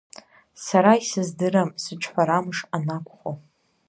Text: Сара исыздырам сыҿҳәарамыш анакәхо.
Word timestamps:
Сара 0.65 0.91
исыздырам 1.03 1.69
сыҿҳәарамыш 1.83 2.59
анакәхо. 2.75 3.31